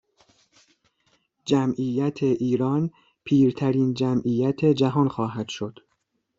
جمعیت 1.45 2.23
ایران 2.23 2.91
پیرترین 3.23 3.93
جمعیت 3.93 4.65
جهان 4.65 5.07
خواهد 5.09 5.49
شد 5.49 5.79